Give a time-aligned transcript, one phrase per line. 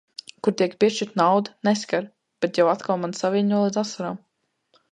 [0.45, 2.07] Kur tiek piešķirta nauda, neskar,
[2.45, 4.21] bet jau atkal mani saviļņo līdz asarām.